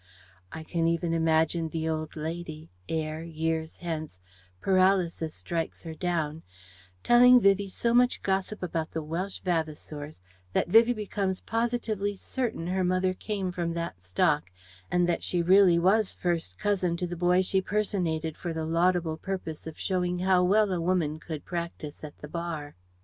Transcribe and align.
I 0.51 0.63
can 0.63 0.87
even 0.87 1.13
imagine 1.13 1.69
the 1.69 1.87
old 1.87 2.15
lady 2.15 2.71
ere 2.89 3.21
years 3.21 3.75
hence 3.75 4.17
paralysis 4.59 5.35
strikes 5.35 5.83
her 5.83 5.93
down 5.93 6.41
telling 7.03 7.39
Vivie 7.39 7.69
so 7.69 7.93
much 7.93 8.23
gossip 8.23 8.63
about 8.63 8.89
the 8.93 9.03
Welsh 9.03 9.41
Vavasours 9.43 10.19
that 10.53 10.69
Vivie 10.69 10.93
becomes 10.93 11.41
positively 11.41 12.15
certain 12.15 12.65
her 12.65 12.83
mother 12.83 13.13
came 13.13 13.51
from 13.51 13.73
that 13.75 14.01
stock 14.01 14.49
and 14.89 15.07
that 15.07 15.21
she 15.21 15.43
really 15.43 15.77
was 15.77 16.15
first 16.15 16.57
cousin 16.57 16.97
to 16.97 17.05
the 17.05 17.15
boy 17.15 17.43
she 17.43 17.61
personated 17.61 18.35
for 18.37 18.53
the 18.53 18.65
laudable 18.65 19.17
purpose 19.17 19.67
of 19.67 19.77
showing 19.79 20.17
how 20.17 20.43
well 20.43 20.71
a 20.71 20.81
woman 20.81 21.19
could 21.19 21.45
practise 21.45 22.03
at 22.03 22.17
the 22.17 22.27
Bar. 22.27 22.75